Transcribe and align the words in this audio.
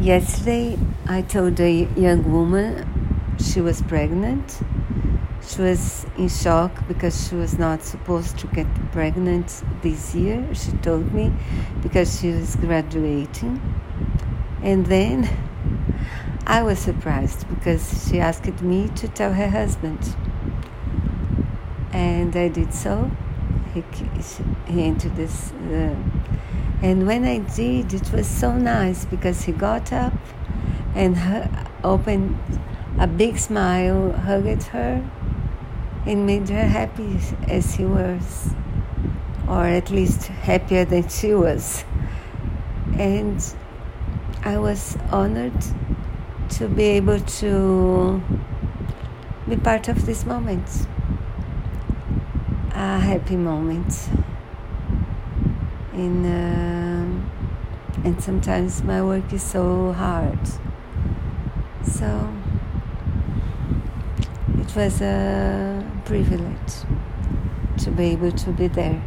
Yesterday, 0.00 0.78
I 1.06 1.22
told 1.22 1.58
a 1.58 1.88
young 1.96 2.30
woman 2.30 2.86
she 3.40 3.62
was 3.62 3.80
pregnant. 3.80 4.60
She 5.40 5.62
was 5.62 6.04
in 6.18 6.28
shock 6.28 6.86
because 6.86 7.26
she 7.26 7.34
was 7.34 7.58
not 7.58 7.82
supposed 7.82 8.36
to 8.40 8.46
get 8.48 8.66
pregnant 8.92 9.62
this 9.80 10.14
year, 10.14 10.46
she 10.54 10.72
told 10.72 11.14
me, 11.14 11.32
because 11.82 12.20
she 12.20 12.30
was 12.30 12.56
graduating. 12.56 13.58
And 14.62 14.84
then 14.84 15.30
I 16.46 16.62
was 16.62 16.78
surprised 16.78 17.48
because 17.48 18.06
she 18.06 18.20
asked 18.20 18.60
me 18.60 18.90
to 18.96 19.08
tell 19.08 19.32
her 19.32 19.48
husband. 19.48 20.14
And 21.92 22.36
I 22.36 22.48
did 22.48 22.74
so. 22.74 23.10
He, 23.72 23.82
he 24.66 24.84
entered 24.84 25.16
this. 25.16 25.52
Uh, 25.52 25.96
and 26.82 27.06
when 27.06 27.24
I 27.24 27.38
did, 27.38 27.94
it 27.94 28.12
was 28.12 28.26
so 28.26 28.52
nice 28.52 29.04
because 29.06 29.42
he 29.42 29.52
got 29.52 29.92
up 29.92 30.12
and 30.94 31.16
opened 31.82 32.38
a 32.98 33.06
big 33.06 33.38
smile, 33.38 34.12
hugged 34.12 34.62
her, 34.64 35.02
and 36.04 36.26
made 36.26 36.48
her 36.50 36.66
happy 36.66 37.18
as 37.48 37.74
he 37.74 37.84
was, 37.84 38.50
or 39.48 39.64
at 39.64 39.90
least 39.90 40.26
happier 40.26 40.84
than 40.84 41.08
she 41.08 41.34
was. 41.34 41.84
And 42.98 43.42
I 44.44 44.58
was 44.58 44.96
honored 45.10 45.64
to 46.50 46.68
be 46.68 46.84
able 46.84 47.20
to 47.20 48.22
be 49.48 49.56
part 49.56 49.88
of 49.88 50.04
this 50.06 50.26
moment, 50.26 50.86
a 52.72 52.98
happy 53.00 53.36
moment 53.36 54.08
in 55.96 56.24
uh, 56.24 56.86
and 58.04 58.22
sometimes 58.22 58.82
my 58.82 59.02
work 59.02 59.32
is 59.32 59.42
so 59.42 59.92
hard. 59.92 60.38
So 61.82 62.32
it 64.58 64.76
was 64.76 65.00
a 65.00 65.84
privilege 66.04 66.74
to 67.78 67.90
be 67.90 68.04
able 68.04 68.32
to 68.32 68.50
be 68.50 68.68
there 68.68 69.02